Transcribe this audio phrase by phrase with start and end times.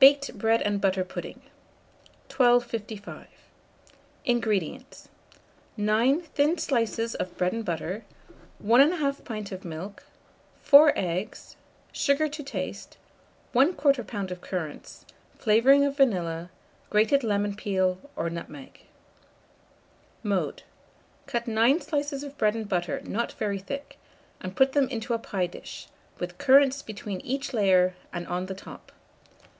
[0.00, 1.40] BAKED BREAD AND BUTTER PUDDING.
[2.28, 3.28] 1255.
[4.24, 5.08] INGREDIENTS.
[5.76, 8.04] 9 thin slices of bread and butter,
[8.58, 10.02] 1 1/2 pint of milk,
[10.62, 11.54] 4 eggs,
[11.92, 12.98] sugar to taste,
[13.54, 14.30] 1/4 lb.
[14.32, 15.06] of currants,
[15.38, 16.50] flavouring of vanilla,
[16.90, 18.80] grated lemon peel or nutmeg.
[20.24, 20.64] Mode.
[21.28, 24.00] Cut 9 slices of bread and butter not very thick,
[24.40, 25.86] and put them into a pie dish,
[26.18, 28.90] with currants between each layer and on the top.